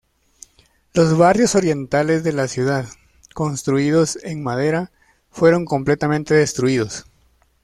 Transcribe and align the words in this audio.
Los 0.95 1.15
barrios 1.15 1.53
orientales 1.53 2.23
de 2.23 2.33
la 2.33 2.47
ciudad, 2.47 2.87
construidos 3.35 4.17
en 4.23 4.41
madera, 4.41 4.89
fueron 5.29 5.63
completamente 5.63 6.33
destruidos. 6.33 7.05